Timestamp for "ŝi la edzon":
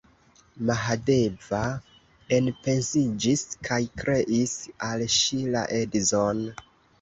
5.19-6.43